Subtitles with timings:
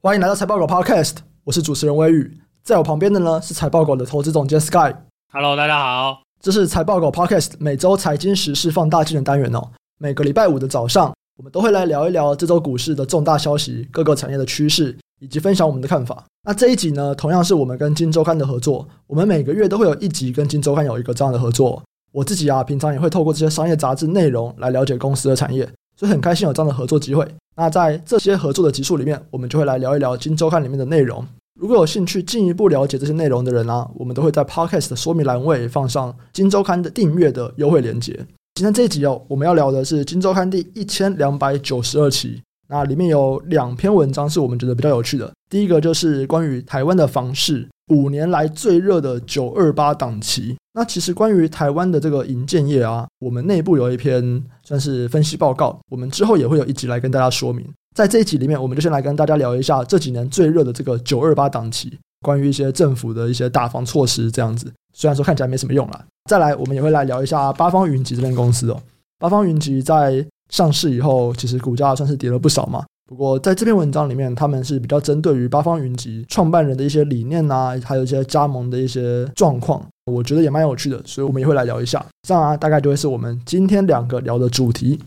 [0.00, 4.94] 欢迎来到财报狗 Podcast，我是主持人威宇，在我旁边的呢是财报狗的投资总监 Sky。
[5.32, 9.60] Hello，大家好，这是财报狗 Podcast 每周财经时事放大镜的单元哦。
[9.98, 16.24] 每个礼拜五的早上，我们都会来聊一聊这周股市的重大消息、各个产业的趋势，以及分享我们的看法。
[16.44, 21.82] 那这一集呢，同样是我们跟金周刊的合作，我们每个月都会有一集跟金周刊有一个这样的合作。
[22.12, 25.68] 我自己啊，平常也会透过这些商业杂志内容来了解公司的产业。
[25.98, 27.26] 所以很开心有这样的合作机会。
[27.56, 31.26] 那在这些合作的集数里面，我们就会来聊一聊《金周刊》里面的内容。
[31.58, 38.14] 如果有兴趣进一步了解这些内容的人啊，我们都会在 Podcast 的说明栏位放上《金周刊》的订阅的优惠链接。
[38.54, 42.40] 今天这一集哦，我们要聊的是《金周刊》第一千两百九十二期。
[42.68, 45.32] 那里面有两篇文章是我们觉得比较有趣的。
[45.50, 47.66] 第一个就是关于台湾的房市。
[47.88, 57.66] 五年来最热的九二八档期，那其实关于台湾的这个营建业啊，我们内部有一篇算是分析报告，我们之后也会有一集来跟大家说明。
[57.96, 64.70] 在这一集里面，我们就先来跟大家聊一下这几年最热的这个九二八档期，关于一些政府的一些打房措施这样子。
[64.92, 68.78] 虽然说看起来没什么用啦，再来我们也会来聊一下八方云集这边公司哦。
[69.18, 72.84] 八方云集在上市以后，其实股价算是跌了不少嘛。
[73.06, 79.82] 不过，在这篇文章里面，他们是比较针对于八方云集创办人的一些理念啊，还有一些加盟的一些状况，
[80.12, 82.04] 我觉得也蛮有趣的，所以我们也会来聊一下。
[82.26, 85.00] 这样啊，大概就会是我们今天两个聊的主题。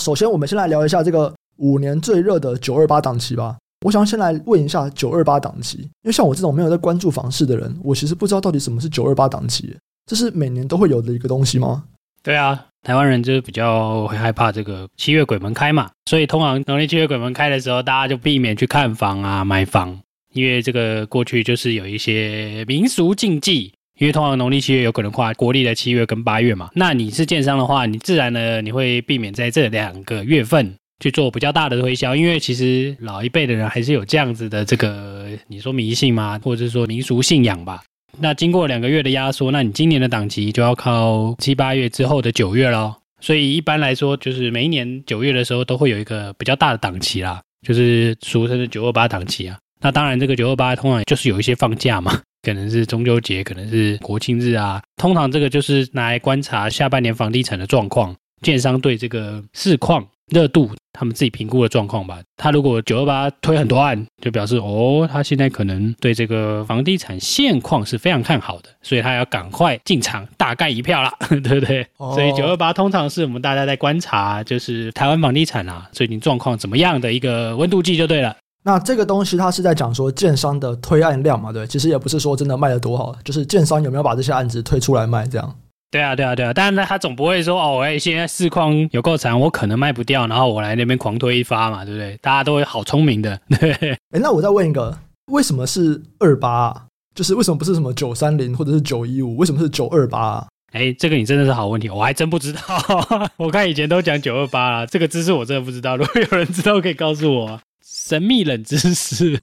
[0.00, 3.58] 首先，我们先来聊一下这个五年最热的九二八档期吧。
[3.84, 9.76] 我想先来问一下九二八档期，因为像我这种没有在关注房市的人，我其实不知道到底什么是九二八档期，
[10.06, 11.84] 这是每年都会有的一个东西吗？
[12.22, 12.66] 对啊。
[12.82, 20.00] 台湾人就是比较会害怕这个七月鬼门开嘛，所以通常农历七月鬼门开的时候，大家就避免去看房啊、买房，
[20.34, 23.72] 因为这个过去就是有一些民俗禁忌。
[24.00, 36.40] 因为通常农历七月有可能跨国历的七月跟八月嘛，那你是建商的话，你自然呢你会避免在这两个月份去做比较大的推销，因为其实老一辈的人还是有这样子的这个你说迷信吗？
[36.42, 37.80] 或者说民俗信仰吧。
[38.18, 42.96] 那经过两个月的压缩，那你今年的档期就要靠七八月之后的九月咯。
[43.20, 49.58] 所以一般来说，就是每一年九月的时候都会有一个比较大的档期啦，就是俗称的九二八档期啊。
[49.80, 54.82] 那当然，这个九二八通常就是有一些放假嘛，可能是中秋节，可能是国庆日啊。
[54.96, 60.06] 通常这个就是拿来观察下半年房地产的状况，建商对这个市况。
[60.32, 62.18] 热度，他们自己评估的状况吧。
[62.36, 71.86] 他如果九二八推很多案，就表示哦，他现在可能对这个房地产现况是非常看好的，所以他要赶快进场大干一票啦， 对不对？
[71.98, 78.34] 哦、所以九二八通常是我们大家在观察，就是台湾房地产啊最近状况怎么样的一个温度计就对了。
[78.64, 81.52] 那这个东西它是在讲说建商的推案量嘛？
[81.52, 85.54] 对，其实也不是说真的卖得多好，就是建商有没有把这些案子推出来卖这样。
[85.92, 92.16] 对啊，对啊，对啊，但是呢，他总不会说哦，哎，现在市况有够惨，我可能卖不掉，然后我来那边狂推一发嘛，对不对？
[92.22, 93.70] 大家都会好聪明的，对。
[94.10, 96.86] 哎，那我再问一个，为什么是二八啊？
[97.14, 99.36] 就是为什么不是什么九三零或者是九一五？
[99.36, 100.46] 为什么是九二八啊？
[100.72, 102.60] 哎，这个你真的是好问题，我还真不知道。
[103.36, 105.98] 我看以前都讲九二八啊，这个知识我真的不知道。
[105.98, 107.60] 如果有人知道，可以告诉我。
[107.94, 109.38] 神秘冷知识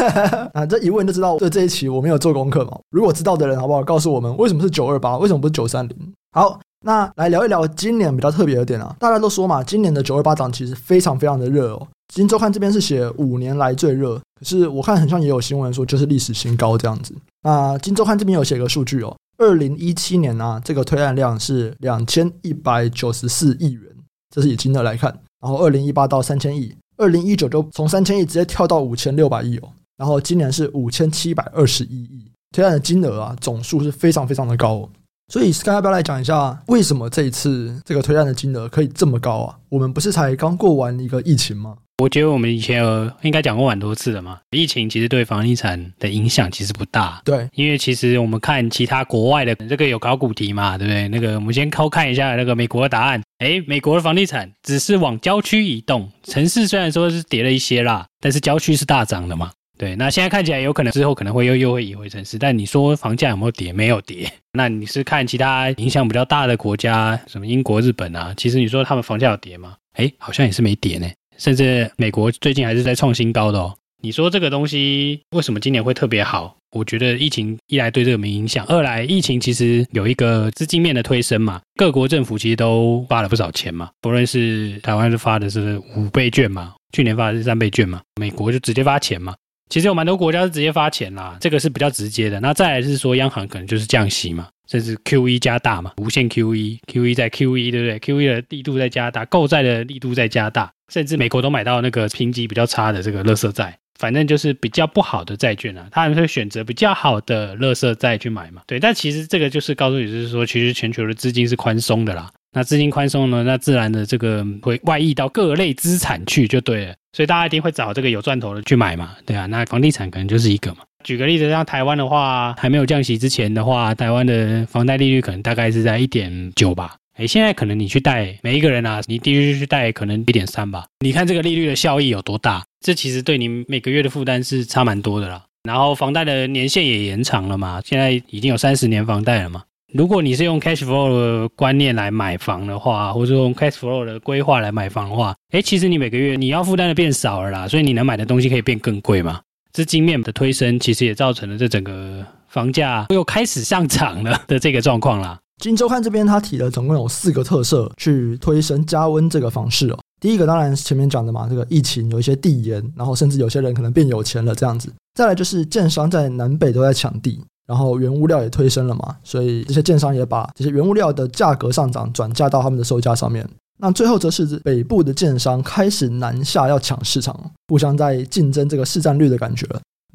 [0.52, 0.66] 啊！
[0.66, 2.78] 这一问就知道，这这一期我没有做功课嘛。
[2.90, 5.96] 如果知道的人，好不好告诉我们为什么是九二八，为什么不是九三零？
[6.32, 8.94] 好，那来聊一聊今年比较特别的点啊。
[9.00, 11.88] 大家都说嘛，今年的九二八档其实非常非常的热哦。
[12.12, 17.14] 今周刊这边是写五年来最热，可是我看很像也有新闻说就是历史新高这样子。
[17.42, 23.82] 那今周刊这边有写个数据哦，二零一七年啊，这个推案量是两千一百九十四亿元，
[24.30, 25.10] 这是以金额来看。
[25.40, 26.74] 然后二零一八到三千亿。
[26.96, 34.88] 二零一九就从三千亿直接跳到五千六百亿哦，然后今年是五千七百二十一亿，推案的金额啊总数是非常非常的高哦，
[35.28, 39.58] 所以 Sky 要不要来讲一下为什么这一次这个推案的金额可以这么高啊？
[39.68, 41.76] 我们不是才刚过完一个疫情吗？
[41.98, 44.40] 我觉得我们以前有应该讲过蛮多次了嘛。
[44.50, 51.06] 疫情其实对房地产的影响其实不大，对，因为其实我们看其他国外的这个有考古题嘛，对不对？
[51.08, 53.22] 那个我们先偷看一下那个美国的答案。
[53.38, 59.52] 哎，美国的房地产只是往郊区移动，城市虽然说是跌了一些啦，但是郊区是大涨的嘛。
[59.78, 63.72] 对，那现在看起来有可能之后可能会又又会移回城市，但你说房价有没有跌？
[63.72, 64.28] 没有跌。
[64.54, 68.34] 那你是看其他影响比较大的国家，什么英国、日本啊？
[68.36, 69.74] 其实你说他们房价有跌吗？
[69.94, 71.08] 哎，好像也是没跌呢。
[71.38, 73.74] 甚至美国最近还是在创新高的哦。
[74.02, 76.54] 你说这个东西为什么今年会特别好？
[76.72, 83.88] 我觉得疫情一来对这个没影响，二来疫情其实有一个资金面的推升嘛，各国政府其实都发了不少钱嘛。
[84.02, 89.34] 不论是台湾是发的是五倍券嘛，去年发的是三倍券嘛，美国就直接发钱嘛。
[89.70, 92.38] 其实有蛮多国家是直接发钱啦，这个是比较直接的。
[92.40, 100.70] 那再来是说央行可能就是降息嘛，甚至 QE 加大嘛，无限 QE，QE 在 QE，对不对？QE 的力度在加大，购债的力度在加大。
[100.92, 108.60] 甚至美国都买到那个评级比较差的这个垃圾债，反正就是比较不好的债券啊，他们会选择比较好的垃圾债去买嘛。
[108.66, 112.30] 对，但其实这个就是告诉你，就是说，其实全球的资金是宽松的啦。
[112.52, 116.94] 那资金宽松呢，那自然的这个会外溢到各类资产去就对了。
[117.12, 119.46] 所以大家一定会找这个有赚头的去买嘛，对啊。
[119.46, 120.82] 那房地产可能就是一个嘛。
[121.04, 126.96] 举个例子，像台湾的话，还没有降息之前的话，台湾的房贷利率可能大概是在一点九吧。
[127.16, 130.86] 哎，现在可能你去贷每一个人啊，你第一去贷可能一点三吧。
[131.00, 132.64] 你看这个利率的效益有多大？
[132.80, 135.44] 这其实对你每个月的负担是差蛮多的啦。
[135.62, 139.62] 然后房贷的年限也延长了嘛，现在已经有三十年房贷了嘛。
[139.92, 149.40] 如果你是用 cash flow 的观念来买房的话，或者用 cash flow 的规划来买房的话，哎，其实你每个月你要负担的变少了啦，所以你能买的东西可以变更贵嘛。
[149.74, 155.36] 资金面的推升，其实也造成了这整个房价又开始上涨了的这个状况啦。
[155.60, 159.98] 今周刊这边他提了总共有四个特色去推升加温这个房市哦。
[160.20, 164.92] 第一个当然是前面讲的嘛，这个疫情有一些递延，然后甚至有些人可能变有钱了这样子。
[165.14, 173.44] 再来就是建商在南北都在抢地，然后原物料也推升了嘛，所以这些建商也把这些原物料的价格上涨转嫁到他们的售价上面。
[173.78, 177.38] 那最后则是北部的建商开始南下要抢市场，
[177.68, 179.66] 互相在竞争这个市占率的感觉。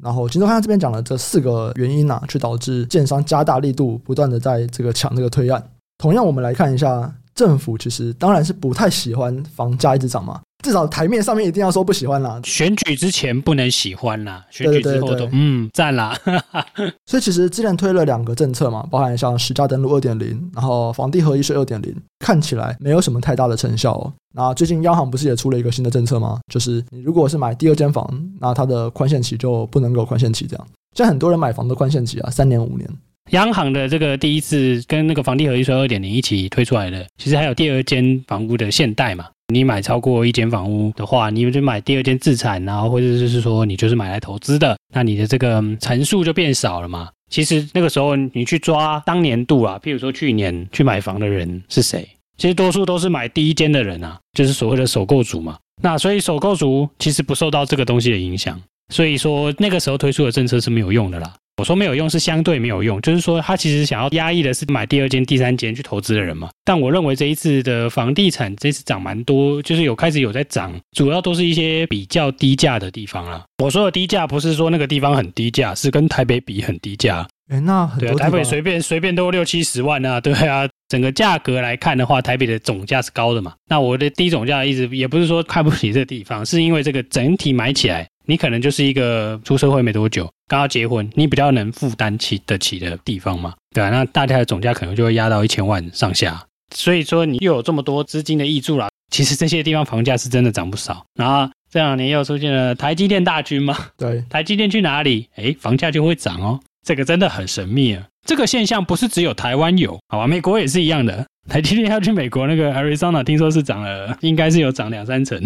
[0.02, 5.62] 然后，今天看这边讲了这四个原因啊，去导致建商加大力度，不断的在这个抢这个推案。
[5.98, 10.40] 同样，我们来看一下，政府其实当然是不太喜欢房价一直涨嘛。
[10.62, 16.16] 至少台面上面一定要说不喜欢啦，选举之前不能喜欢啦，选举之后都嗯赞啦。
[17.06, 24.12] 所以其实之前推了两个政策嘛，包含像实价登录二点零，然后房地合一税二点零，看起来没有什么太大的成效哦。
[24.34, 26.38] 那最近央行不是也出了一个新的政策吗？
[26.52, 28.08] 就是你如果是买第二间房，
[28.40, 30.66] 那它的宽限期就不能够宽限期这样。
[30.96, 32.88] 现在很多人买房的宽限期啊，三年五年。
[33.30, 39.26] 央行的这个第一次跟那个房地合一税二点零一起推出来的，其实还有第二间房屋的限贷嘛。
[39.50, 47.08] 你买超过一间房屋的话，你就买第二间自产，然后或者就是说你就是买来投资的，那你的这个层数就变少了嘛。
[47.30, 52.08] 其实那个时候你去抓当年度啊，譬如说去年去买房的人是谁？
[52.38, 55.58] 其实多数都是买第一间的人啊，就是所谓的首购族嘛。
[55.82, 58.60] 那所以首购族其实不受到这个东西的影响，
[58.92, 61.32] 所以说那个时候推出的政策是没有用的啦。
[61.60, 66.48] 我说没有用是相对没有用，就是说他其实想要压抑的是买第二间、第三间去投资的人嘛。
[66.64, 73.44] 但我认为这一次的房地产这次涨蛮多，就是有开始有在涨，主要都是一些比较低价的地方啦。
[73.62, 77.28] 我说的低价不是说那个地方很低价，是跟台北比很低价。
[77.50, 80.66] 哎，那很多对啊，台北随便随便都六七十万啊，对啊。
[80.88, 83.52] 整个价格来看的话，台北的总价是高的嘛。
[83.68, 88.08] 那我的低总价的意思也不是说看不起这个地方，是因为这个整体买起来。
[88.26, 93.90] 你可能就是一个出社会没多久，刚要结婚，你比较能负担起得起的地方嘛，对吧？
[93.90, 96.44] 那大家的总价可能就会压到一千万上下，
[96.74, 101.04] 所以说你又有这么多资金的挹注啦，其实这些地方房价是真的涨不少。
[101.14, 108.06] 然后这两年又出现了台积电大军嘛， 对，台积电去哪里，诶，房价就会涨哦，这个真的很神秘啊。
[108.26, 110.26] 这个现象不是只有台湾有，好吧？
[110.26, 111.26] 美国也是一样的。
[111.48, 115.40] 台积电要去美国那个 Arizona，听说是涨了，应该是有涨两三成。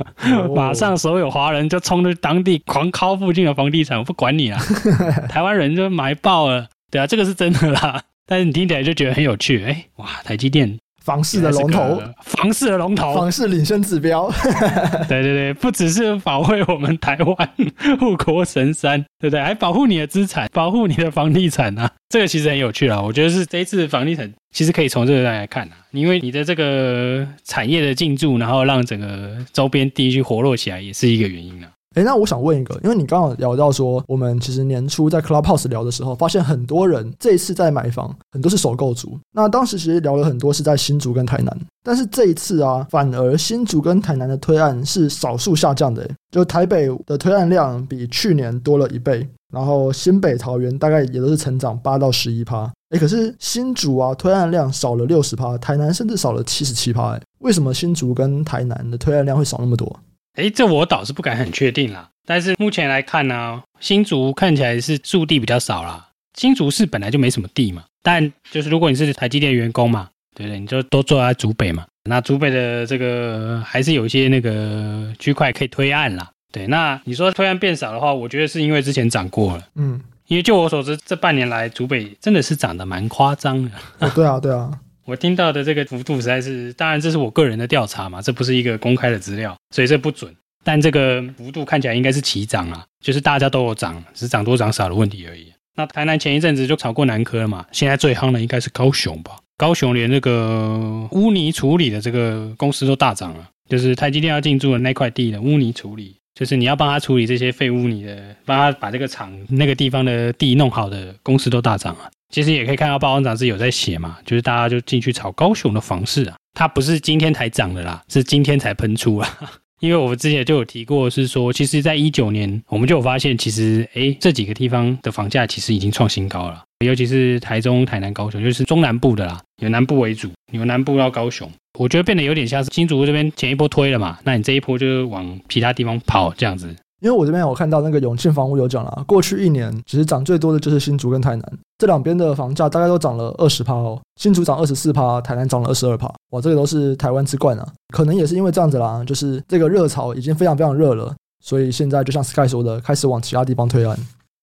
[0.54, 4.60] 马上所有华人就冲着当地狂敲附近的房地产，我不管你啊！
[5.28, 8.02] 台湾人就埋爆了，对啊，这个是真的啦。
[8.26, 10.78] 但是你听起来就觉得很有趣，哎，哇，台积电。
[11.08, 14.30] 房市的龙头，房市的龙头，房市领先指标。
[15.08, 17.50] 对对对，不只是保卫我们台湾
[17.98, 19.40] 护国神山， 对不对？
[19.40, 21.90] 还保护你的资产，保护你的房地产啊！
[22.10, 31.70] 这个其实很有趣啊，我觉得是这一次房地产其实可以从这个来看啊，因为你的这个产业的进驻，然后让整个周边地区活络起来，也是一个原因啊。
[31.98, 39.18] 哎，那我想问一个，因为你刚刚聊到说，我们其实年初在 Clubhouse 聊的时候，发现很多人这一次在买房，很多是首购族。
[39.32, 52.70] 那当时其实聊了很多是在新竹跟台南，但是这一次啊，反而新竹跟台南的推案是少数下降的，就台北的推案量比去年多了一倍，然后新北桃园大概也都是成长八到十一趴。
[52.90, 57.16] 哎，可是新竹啊，推案量少了六十趴，台南甚至少了七十七趴。
[57.16, 59.98] 哎，为什么新竹跟台南的推案量会少那么多？
[60.38, 62.08] 哎，这我倒是不敢很确定啦。
[62.24, 66.10] 但是目前来看呢，新竹看起来是驻地比较少啦。
[66.34, 70.60] 新竹市本来就没什么地嘛，但就是如果你是台积电员工嘛，对不对？
[70.60, 71.84] 你就都坐在竹北嘛。
[72.04, 76.30] 那竹北的这个还是有一些那个区块可以推案啦。
[76.52, 79.62] 对，那你说推案变少的话，我觉得是因为之前涨过了。
[79.74, 83.70] 嗯，因为就我所知，这半年来竹北真的是涨得蛮夸张的。
[83.98, 84.70] 哦，对啊，对啊。
[85.08, 90.30] 我听到的这个幅度实在是，当然这是我个人的调查嘛，这不是一个公开的资料，所以这不准。
[90.62, 95.50] 但这个幅度看起来应该是齐涨啊，就是大家都有涨，只是涨多涨少的问题而已。
[95.76, 99.38] 那台南前一阵子就炒过南科了嘛，现在最夯的应该是高雄吧？
[99.56, 112.10] 高雄连这个污泥处理的这个公司都大涨了，就是台积电要进驻的那块地的污泥处理，就是你要帮他处理这些废污泥的，帮他把这个厂那个地方的地弄好的公司都大涨啊。
[112.30, 119.28] 其实也可以看到报章杂志有在写嘛，就是大家就进去炒高雄的房市啊，它不是今天才涨的啦，是今天才喷出啊。
[119.80, 136.74] 因为我们之前就有提过，是说其实在一九年我们就有发现，其实哎这几个地方的房价其实已经创新高了，尤其是台中、台南、高雄，就是中南部的啦，由南部为主，由南部到高雄，我觉得变得有点像是新竹这边前一波推了嘛，那你这一波就往其他地方跑这样子。
[137.00, 144.00] 因为我这边有看到那个永庆房屋有讲了，过去一年其实涨最多的就是新竹跟台南，这两边的房价大概都涨了二十趴哦。
[144.20, 147.68] 新竹涨二十四趴，台南涨了二十二趴，哇，这个都是台湾之冠啊！
[147.94, 151.14] 可能也是因为这样子啦，就是这个热潮已经非常非常热了，
[151.44, 153.96] 所以现在就像 Sky 说的，开始往其他地方推案。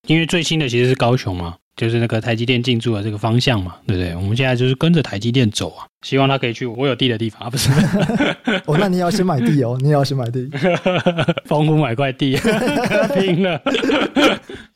[0.07, 1.55] 因为最新的其实是高雄嘛。
[1.75, 4.15] 就是那个台积电进驻的这个方向嘛，对不对？
[4.15, 7.69] 我们现在就是跟着台积电走啊，希望他可以去我有地的地方啊，不是？
[8.65, 10.49] 哦，那你也要先买地哦， 你也要先买地，
[11.47, 12.37] 澎湖买块地，
[13.19, 13.61] 拼了。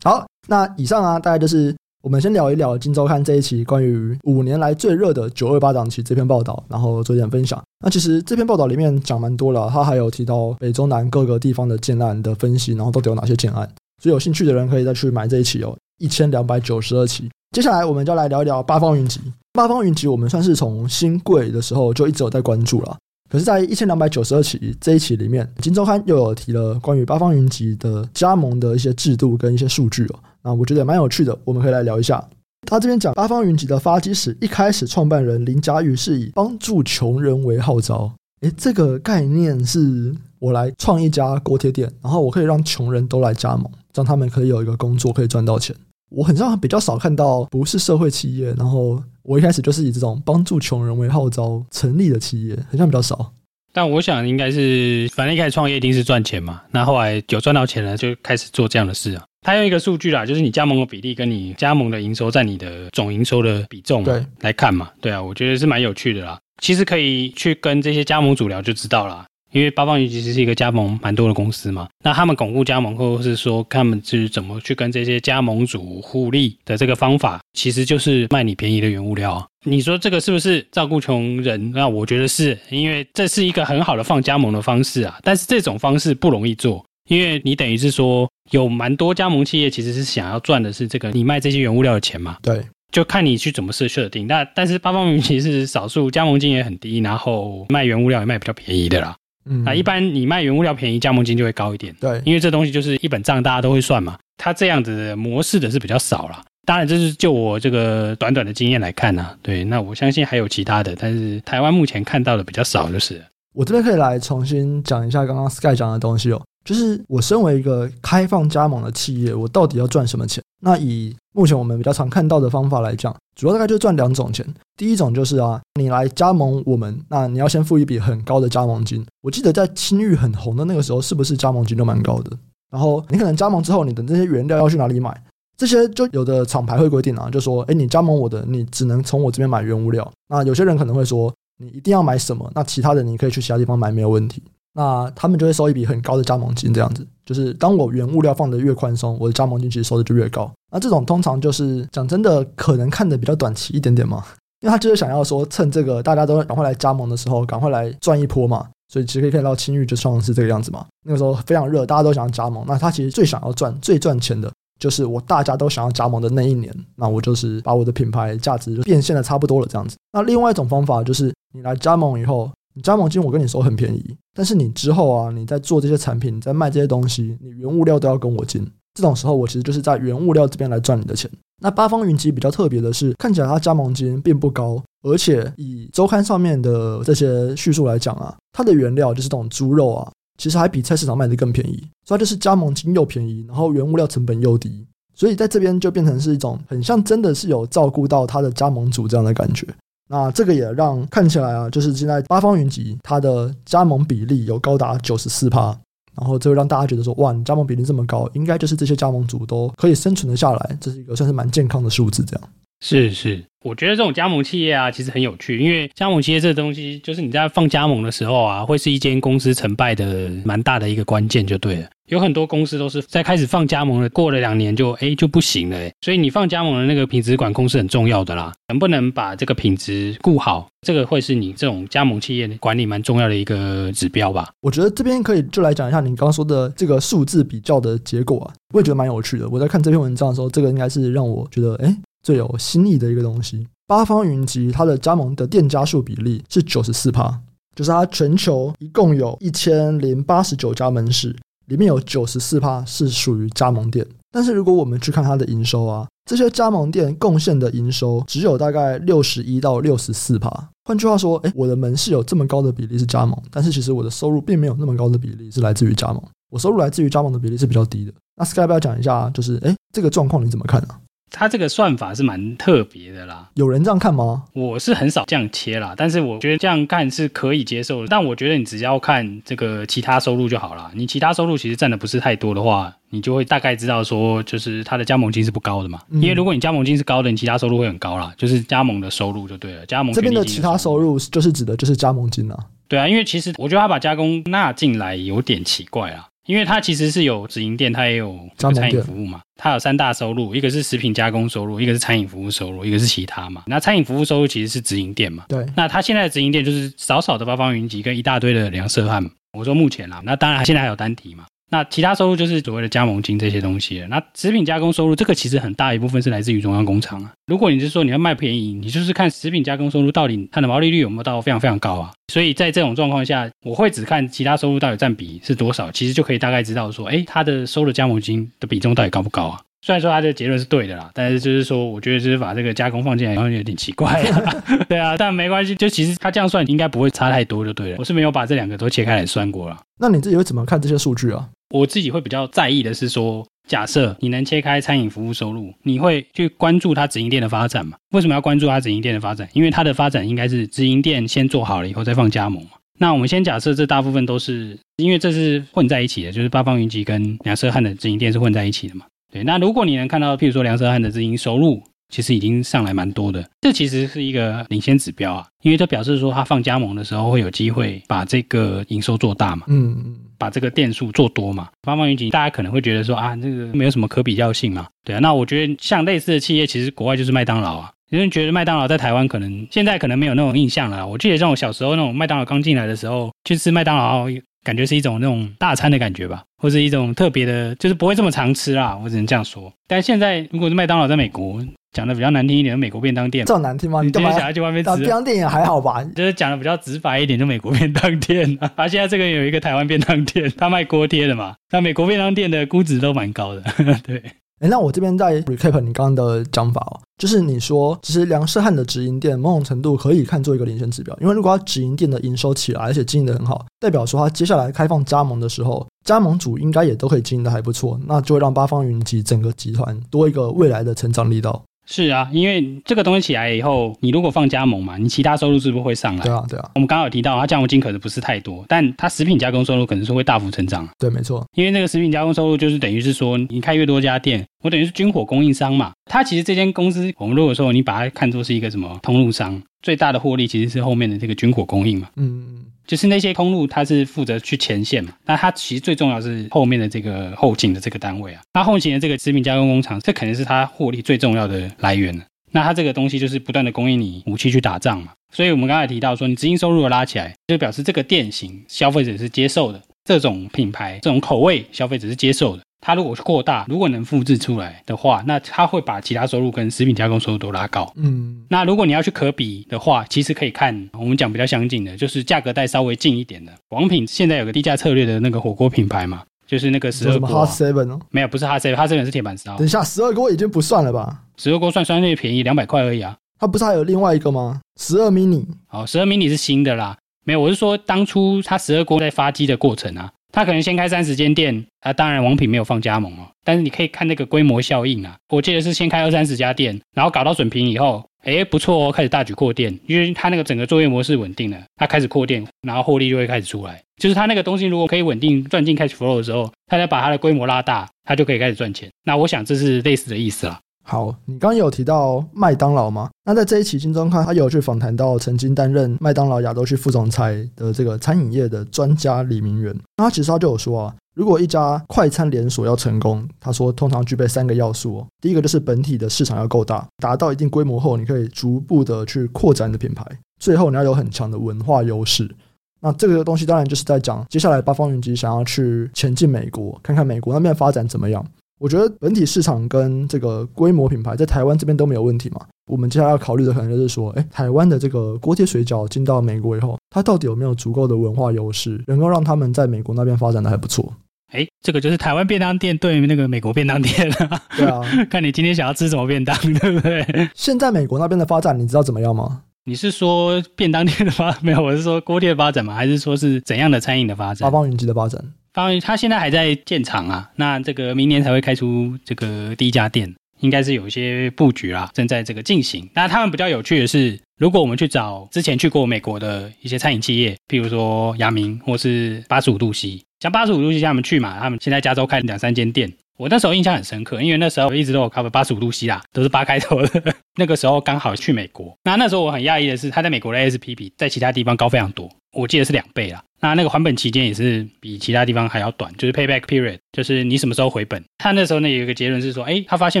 [0.02, 7.62] 好，那以上啊，大概就是我们先聊一聊《今周刊》这一期关于五年来最热的九二八档期这篇报道，然后做一点分享。
[7.84, 13.68] 那其实这篇报道里面讲蛮多了，他还有提到北中南各个地方的建案的分析，然后到底有哪些建案，
[14.02, 15.76] 所以有兴趣的人可以再去买这一期哦。
[15.98, 19.20] 一千两百九十二期，接下来我们就来聊一聊八方云集。
[19.52, 22.96] 八方云集，我们算是从新贵的时候就一直有在关注了。
[23.28, 30.18] 可是，在一千两百九十二期这一期里面，金周刊又有提了关于八方云集的加盟的一些制度跟一些数据哦。
[30.42, 32.22] 那我觉得也蛮有趣的，我们可以来聊一下。
[32.66, 38.12] 他这边讲八方云集的发迹史，一开始创办人林家裕是以帮助穷人为号召。
[38.42, 45.74] 诶，这个概念是我来创一家锅贴店，然后我可以让穷人都来加盟，让他们可以有一个工作，可以赚到钱。
[46.10, 53.32] 我很像比较少看到不是社会企业，然后我一开始就是以这种帮助穷人为号召成立的企业，很像比较少。
[53.72, 56.62] 但我想应该是，反正一开始创业一定是赚钱嘛。
[56.70, 59.24] 那后来有赚到钱了，就开始做这样的事啊。
[59.42, 64.90] 他用一个数据啦，就是你加盟的比例跟你加盟的营收占你的总营收的比重对来看嘛。
[65.00, 66.38] 对啊，我觉得是蛮有趣的啦。
[66.62, 69.25] 其实可以去跟这些加盟主聊就知道了。
[69.52, 79.46] 因为八方云其实是一个加盟蛮多的公司嘛，那他们巩固加盟，或者是说他们是怎么去跟这些加盟主互利的这个方法，其实就是卖你便宜的原物料啊。
[79.64, 81.72] 你说这个是不是照顾穷人？
[81.72, 85.18] 那我觉得是，因为这是一个很好的放加盟的方式啊。
[85.22, 92.36] 但是这种方式不容易做，因为你等于是说有蛮多加盟企业其实是想要赚的是这个你卖这些原物料的钱嘛。
[92.42, 92.62] 对，
[92.92, 94.26] 就看你去怎么设设定。
[94.26, 99.16] 那但是八方云集是少数加盟金也很低，然后卖原物料也卖比较便宜的啦。
[99.48, 101.94] 嗯，那一般你卖原物料便宜，加盟金就会高一点。
[102.00, 104.18] 对，因为这东西就是一本账，大家都会算嘛。
[104.36, 106.42] 它这样子的模式的是比较少了。
[106.66, 109.36] 当然，这是就我这个短短的经验来看呢、啊。
[109.40, 113.24] 对，那我相信还有其他的，但是台湾目前看到的比较少，就是。
[113.54, 116.42] 我这边可以来重新讲一下刚刚 Sky 讲的东西哦。
[116.64, 120.42] 就是我身为一个开放加盟的企业，我到底要赚什么钱？
[120.60, 124.42] 那以目前我们比较常看到的方法来讲，主要大概就赚两种钱。
[124.74, 129.04] 第一种就是啊，你来加盟我们，那你要先付一笔很高的加盟金。
[129.20, 132.30] 我记得在青玉很红的那个时候，是不是加盟金都蛮高的？
[132.70, 135.14] 然后你可能加盟之后，你的这些原料要去哪里买？
[135.58, 140.10] 这些就有的厂牌会规定啊，就说，诶，你加盟我的，你只能从我这边买原物料。
[140.28, 142.50] 那有些人可能会说，你一定要买什么？
[142.54, 144.42] 那其他的你可以去其他地方买，没有问题。
[144.76, 150.52] 那他们就会收一笔很高的加盟金，这样子就是当我原物料放的越宽松，我的加盟金其实收的就越高。
[150.70, 154.22] 那这种通常就是讲真的，可能看的比较短期一点点嘛，
[154.60, 158.66] 因为他就是想要说趁这个大家都赶快来加盟的时候，赶快来赚一波嘛。
[158.92, 162.62] 所以其实可以看到青玉就算是这个样子嘛，那个时候非常热，大家都想要加盟。
[162.68, 169.96] 那他其实最想要赚、最赚钱的就是我大家都想要加盟的那一年，那我就是把我的品牌价值就变现的差不多了这样子。
[170.12, 172.50] 那另外一种方法就是你来加盟以后。
[172.76, 178.64] 你加盟金我跟你收很便宜，但是你之后啊，你在做这些产品，你在卖这些东西，你原物料都要跟我进。
[178.92, 181.30] 这种时候，我其实就是在原物料这边来赚你的钱。
[181.62, 191.82] 那八方云集比较特别的是，看起来它加盟金并不高，而且以周刊上面的这些叙述来讲啊，它的原料就是这种猪肉啊，其实还比菜市场卖的更便宜。
[192.06, 199.66] 所以就是加盟金又便宜，然后原物料成本又低，所以在这边就变成是一种很像真的是有照顾到它的加盟主这样的感觉。
[200.08, 205.76] 那这个也让看起来啊，就是现在八方云集它的加盟比例有高达九十四趴，
[206.16, 212.24] 然后这会让大家觉得说，哇，你加盟比例这么高，应该就是这些加盟主都可以生存得下来，这是一个算是蛮健康的数字。
[212.24, 212.48] 这样
[212.80, 221.88] 是是，我觉得这种加盟企业啊，其实很有趣，因为加盟企业这个东西，就是你在放加盟的时候啊，会是一间公司成败的蛮大的一个关键，就对了。
[222.08, 234.50] 有很多公司都是在开始放加盟了，过了两年就哎就不行了，所以你放加盟的那个品质管控是很重要的啦，能不能把这个品质顾好，这个会是你这种加盟企业管理蛮重要的一个指标吧？
[234.60, 239.48] 我觉得这边可以就来讲一下你刚刚说的这个数字比较的结果啊，我也觉得蛮有趣的。
[239.48, 243.66] 我在看这篇文章的时候，这个应该是让我觉得哎最有新意的一个东西。
[243.88, 247.36] 八方云集它的加盟的店家数比例是九十四趴，
[247.74, 251.34] 就是它全球一共有一千零八十九家门市。
[251.66, 260.48] 里面有九十四趴是属于加盟店，但是如果我们去看它的营收啊，这些加盟店贡献的营收只有大概六十一到六十四趴。
[260.84, 268.12] 换句话说，诶，我的门市有这么高的比例是加盟，但是其实我的收入并没有那么高的比例是来自于加盟，我收入来自于加盟的比例是比较低的。
[268.36, 270.88] 那 Sky 要不要讲一下，就是诶，这个状况你怎么看呢？
[271.30, 274.44] 它这个算法是蛮特别的啦，有人这样看吗？
[274.52, 278.06] 我是很少这样切啦，但是我觉得这样看是可以接受的。
[278.08, 280.90] 但我觉得你只要看这个其他收入就好了。
[280.94, 286.00] 你其他收入其实占的不是太多的话，你就会大概知道说，就是它的加盟金是不高的嘛。
[286.10, 289.84] 嗯、因为如果你加盟金是高的，你其他收入会很高啦，就是加盟的收入就对了。
[289.86, 292.58] 加盟这边的其他收入就是指的就是加盟金啊。
[292.88, 296.28] 对啊，因为其实我觉得他把加工纳进来有点奇怪啦。
[296.46, 299.40] 因为它其实是有直营店，它也有餐饮服务嘛。
[299.56, 303.64] 它有三大收入，一个是食品加工收入，一个是餐饮服务收入，一个是其他嘛。
[303.66, 305.44] 那餐饮服务收入其实是直营店嘛。
[305.48, 305.66] 对。
[305.76, 309.24] 那它现在的直营店就是少少的八方云集跟一大堆的粮食汉。
[309.52, 311.46] 我说目前啦，那当然现在还有单体嘛。
[311.76, 314.02] 那其他收入就是所谓的加盟金这些东西。
[314.08, 317.30] 那食品加工收入这个其实很大一部分是来自于中央工厂啊。
[317.48, 322.10] 如果你是说你要卖便宜，你就是看食品加工收入到底它的毛利率有没有到非常非常高啊？
[322.32, 329.60] 所以在这种状况下，我会只看其他收入到底占比是多少，其实就可以大概知道说，哎，它的收的加盟金的比重到底高不高啊？
[329.82, 334.20] 虽然说他的结论是对的啦，但是就是说，我觉得就是把这个加工放进来，好像有点奇怪。
[334.88, 337.96] 对啊，但没关系，就其实他这样算应该不会差太多就对了。
[337.98, 339.78] 我是没有把这两个都切开来算过了。
[340.00, 341.48] 那你自己会怎么看这些数据啊？
[341.70, 347.96] 我自己会比较在意的是说，假设你能切开餐饮服务收入，你会去关注它直营店的发展嘛？
[348.12, 349.48] 为什么要关注它直营店的发展？
[349.52, 352.70] 因为它的发展应该是直营店先做好了以后再放加盟嘛。
[352.98, 359.04] 那我们先假设这大部分都是，因为这是混在一起的，就是八方云集跟梁社汉的直营店是混在一起的嘛。
[359.32, 371.68] 对，那如果你能看到，譬如说梁社汉的直营收入，其实已经上来蛮多的，这其实是一个领先指标啊，因为这表示说它放加盟的时候会有机会把这个营收做大嘛，嗯嗯，把这个店数做多嘛。
[371.82, 375.18] 八方云集大家可能会觉得说啊，这个没有什么可比较性嘛，对啊。
[375.18, 377.90] 那我觉得像类似的企业，其实国外就是麦当劳啊。
[378.10, 381.04] 有人觉得麦当劳在台湾可能现在可能没有那种印象了。
[381.06, 384.26] 我记得像我小时候那种麦当劳刚进来的时候，去吃麦当劳。
[384.62, 388.98] 感觉是一种那种大餐的感觉吧，或是一种特别的，就是不会这么常吃啦。
[389.00, 389.72] 我只能这样说。
[389.86, 391.64] 但现在如果是麦当劳在美国，
[391.96, 394.02] 讲的比较难听一点，美国便当店，这么难听吗？
[394.02, 394.96] 你干嘛想要去外面吃？
[394.98, 398.58] 便当店也还好吧，就是讲的比较直白一点，就美国便当店。
[398.60, 401.54] 啊， 现在这个有一个台湾便当店，他卖锅贴的嘛。
[401.72, 403.62] 那美国便当店的估值都蛮高的，
[404.04, 404.22] 对。
[404.58, 421.62] 哎，那我这边再 recap 你刚刚的讲法哦，就是你说，其实梁社汉的直营店某种程度可以看作一个领先指标，因为如果他直营店的营收起来，而且经营的很好，代表说他接下来开放加盟的时候，加盟主应该也都可以经营的还不错，那就会让八方云集整个集团多一个未来的成长力道。
[421.86, 426.24] 是啊，因为这个东西起来以后，你如果放加盟嘛，你其他收入是不是会上来？
[426.24, 426.70] 对啊，对啊。
[426.74, 430.88] 我们刚刚有提到，它加盟金可能不是太多，但它食品加工收入可能是会大幅成长。
[430.98, 431.46] 对，没错。
[431.54, 435.92] 因为那个食品加工收入就是等于是说，你开越多家店，我等于是军火供应商嘛。
[436.10, 442.08] 它其实这间公司，我们如果说你把它看作是一个什么通路商，最大的获利其实是后面的这个军火供应嘛。
[442.16, 442.64] 嗯。
[442.84, 448.40] 就是那些通路，它是负责去前线嘛，那它其实最重要是后面的这个后勤的这个单位啊。
[448.54, 452.24] 那后勤的这个食品加工工厂，这肯定是它获利最重要的来源了。
[452.52, 455.12] 那它这个东西就是不断的供应你武器去打仗嘛。
[455.32, 462.62] 所以我们刚才提到说，你直营收入拉起来，就表示这个店型消费者是接受的，这种品牌这种口味消费者是接受的。
[462.86, 467.92] 它如果扩大，如果能复制出来的话，那它会把其他收入跟食品加工收入都拉高。
[467.96, 473.52] 嗯，那如果你要去可比的话，其实可以看我们讲比较相近的，就是价格带稍微近一点的。
[473.70, 477.28] 王品现在有个低价策略的那个火锅品牌嘛，就是那个十二锅。
[477.28, 477.98] Hot Seven 哦？
[478.10, 479.56] 没有，不是 Hot Seven，Hot Seven 是铁板烧。
[479.56, 481.22] 等一下，十二锅已经不算了吧？
[481.36, 483.16] 十二锅算相对便宜，两百块而已啊。
[483.40, 484.60] 它不是还有另外一个吗？
[484.80, 485.44] 十二 mini。
[485.70, 486.96] 哦，十二 mini 是新的啦。
[487.24, 490.12] 没有，我是说当初它十二锅在发机的过程啊。
[490.32, 495.16] 他可能先开三十间店啊，当然王品没有放加盟哦，但是你可以看那个规模效应啊。
[495.30, 503.80] 我记得是先开二三十家店，然后搞到水平以后，哎，不错哦，开始大举扩店，因为他那个整个作业模式稳定了，他开始扩店，然后获利就会开始出来。
[503.96, 508.90] 就是他那个东西如果可以稳定赚进 cash flow 的时候，他再把他的规模拉大，他就可以开始赚钱。
[509.04, 510.60] 那我想这是类似的意思了。
[510.88, 513.10] 好，你刚刚有提到麦当劳吗？
[513.24, 519.76] 那在这一期《金周刊》，他有去访谈到曾经担任麦当劳亚洲区副总裁的这个餐饮业的专家李明远。
[519.96, 525.06] 那他其实他就有说啊，如果一家快餐连锁要成功，他说通常具备三个要素哦。
[525.20, 530.06] 第一个就是本体的市场要够大，达到一定规模后，你可以逐步的去扩展你的品牌。
[530.38, 532.32] 最后你要有很强的文化优势。
[532.80, 538.24] 那这个东西当然就是在讲接下来八方云集想要去前进美国，看看美国那边发展怎么样。
[538.58, 542.40] 我觉得本体市场跟这个规模品牌在台湾这边都没有问题嘛。
[542.70, 550.92] 我们接下来要考虑的可能就是说，哎，台湾的这个锅贴水饺进到美国以后，它到底有没有足够的文化优势，能够让他们在美国那边发展的还不错。
[551.32, 554.40] 哎，这个就是台湾便当店对于那个美国便当店了。
[554.56, 557.28] 对啊， 看你今天想要吃什么便当，对不对？
[557.34, 559.42] 现在美国那边的发展，你知道怎么样吗？
[559.64, 561.60] 你是说便当店的发 没有？
[561.60, 562.74] 我是说锅贴的发展吗？
[562.74, 564.46] 还是说是怎样的餐饮的发展？
[564.46, 565.20] 八方云集的发展，
[565.56, 572.86] 八方云集他现在还在建厂啊，那这个明年才会开出这个第一家店，应该是有一些布局啦，正在这个进行。
[572.92, 582.92] 那他们比较有趣的是，如果我们去找之前去过美国的一些餐饮企业，譬如说亚明或是八十五度 C，像八十五度 C 他们去嘛，他们现在加州开两三间店。
[583.16, 587.14] 我那时候印象很深刻，因为那时候我一直都有 cover 八十五度 C 啦，都是八开头的。
[587.40, 593.22] 那个时候刚好去美国，那那时候我很讶异的是，他在美国的 S P 比在其他地方高非常多，我记得是两倍啦。
[593.40, 598.02] 那那个还本期间也是比其他地方还要短，就是 payback period，就是你什么时候回本。
[598.18, 600.00] 他那时候呢有一个结论是说，哎，他发现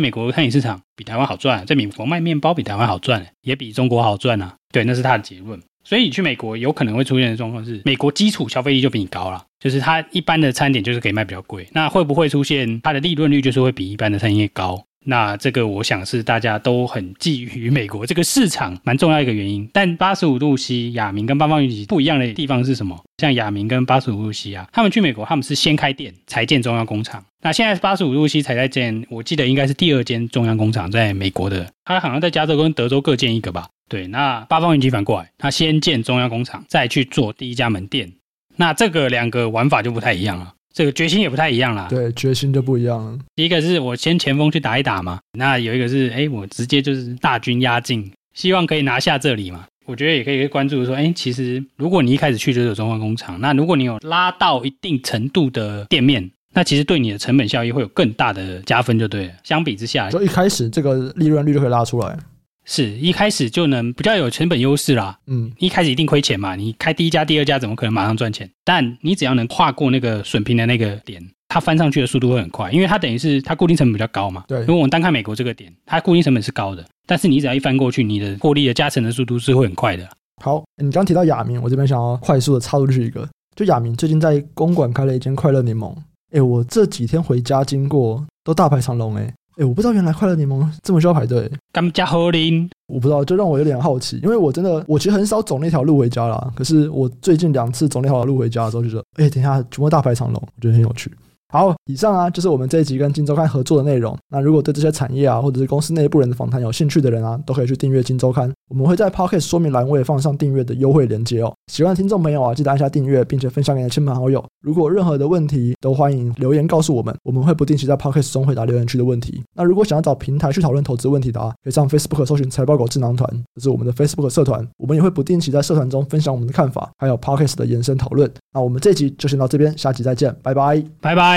[0.00, 4.54] 美国餐饮市场比台湾好赚，在美国卖面包比台湾好赚，也比中国好赚啊。
[4.72, 5.60] 对，那是他的结论。
[5.84, 14.82] 所以你去美国有可能会出现的状况是，美国基础消费力就比你高了，就是它一般的餐点就是可以卖比较贵，那会不会出现它的利润率就是会比一般的餐饮业高？
[15.08, 19.68] 那这个我想是大家都很觊觎美国这个市场蛮重要一个原因。
[19.72, 23.00] 但八十五度 C 亚明跟八方云集不一样的地方是什么？
[23.18, 33.68] 像亚明跟八十五度 C 啊，他们去美国他们是先开店才建中央工厂，那现在八十五度 C 才在建，我记得应该是第二间中央工厂在美国的，他好像在加州跟德州各建一个吧。
[33.88, 38.12] 对，那八方云集反过来，他先建中央工厂，再去做第一家门店。
[38.56, 41.86] 那这个两个玩法就不太一样了，这个决心也不太一样啦。
[41.88, 43.18] 对，决心就不一样了。
[43.34, 49.64] 第一个是我先前锋去打一打嘛，那有一个是，哎，我直接就是大军压境，希望可以拿下这里嘛。
[49.86, 59.32] 我觉得也可以关注说，哎，其实如果你一开始去就是中央工厂，那如果你有拉到一定程度的店面，那其实对你的成本效益会有更大的加分，就对了。
[59.44, 62.18] 相比之下，就一开始这个利润率就可以拉出来。
[62.66, 68.50] 是一开始就能比较有成本优势啦，嗯，一开始一定亏钱嘛，你开第一家、第二家怎么可能马上赚钱？
[68.64, 74.44] 但你只要能跨过那个损平的那个点，它翻上去的速度会很快，因为它等于是它固定成本比较高嘛。
[74.48, 80.08] 对，如果我们单看美国这个点，它固定成本是高的，但是你只要一翻过去，你的获利的加成的速度是会很快的。
[80.42, 85.94] 好，你刚提到亚明，我这边想要快速的插入去一个，就亚明最近在公馆开了一间快乐柠檬，
[86.32, 89.32] 哎，我这几天回家经过都大排长龙，哎。
[89.56, 91.50] 哎，我不知道原来快乐柠檬这么需要排队。
[91.72, 96.52] 甘加好林，我不知道，就让我有点好奇，因为我真的，我其实很少走那条路回家啦。
[96.54, 101.10] 可是我最近两次走那条路回家的时候，就觉得，哎，等一下，全部大排长龙，我觉得很有趣。
[101.48, 104.16] 好，以上啊就是我们这一集跟金周刊合作的内容。
[104.28, 108.52] 那如果对这些产业啊，或者是公司内部人的访谈有兴趣的人啊，都可以去订阅金周刊。
[108.68, 111.54] 我们会在 Podcast 说明栏位放上订阅的优惠链接哦。
[111.72, 114.44] 喜欢的听众朋友啊，记得按下订阅，并且分享给你的亲朋好友。
[114.60, 119.40] 如果有任何的问题，都欢迎留言告诉我们，我们会不定期在 Podcast 中回答留言区的问题。
[119.54, 124.66] 那如果想要找平台去讨论投资问题的啊，可以上 Facebook 搜寻财报狗智囊团，这是我们的 Facebook 社团。
[124.78, 128.28] 我们也会不定期在社团中分享我们的看法，还有 Podcast 的延伸讨论。
[128.52, 131.36] 那我们这集就先到这边，下集再见，拜拜，拜拜。